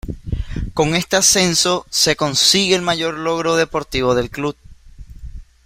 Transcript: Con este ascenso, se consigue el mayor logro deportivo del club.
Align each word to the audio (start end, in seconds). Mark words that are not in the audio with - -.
Con 0.73 0.95
este 0.95 1.15
ascenso, 1.15 1.85
se 1.91 2.15
consigue 2.15 2.73
el 2.73 2.81
mayor 2.81 3.13
logro 3.19 3.55
deportivo 3.55 4.15
del 4.15 4.31
club. 4.31 4.57